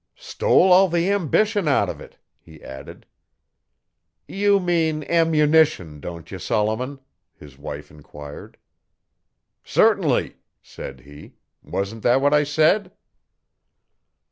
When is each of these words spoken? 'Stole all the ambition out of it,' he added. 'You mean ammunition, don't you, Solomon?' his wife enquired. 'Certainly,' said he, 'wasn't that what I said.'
'Stole 0.15 0.71
all 0.73 0.87
the 0.89 1.11
ambition 1.11 1.67
out 1.67 1.87
of 1.87 2.01
it,' 2.01 2.17
he 2.39 2.59
added. 2.63 3.05
'You 4.27 4.59
mean 4.59 5.03
ammunition, 5.03 5.99
don't 5.99 6.31
you, 6.31 6.39
Solomon?' 6.39 6.99
his 7.35 7.55
wife 7.59 7.91
enquired. 7.91 8.57
'Certainly,' 9.63 10.37
said 10.63 11.01
he, 11.01 11.35
'wasn't 11.61 12.01
that 12.01 12.19
what 12.19 12.33
I 12.33 12.43
said.' 12.43 12.91